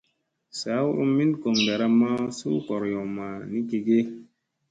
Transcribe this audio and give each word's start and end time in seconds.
Saa 0.59 0.81
hurum 0.85 1.09
min 1.17 1.29
goŋ 1.41 1.55
ɗaramma 1.65 2.09
su 2.37 2.47
gooryomma 2.65 3.25
ni 3.49 3.59
gige? 3.69 3.99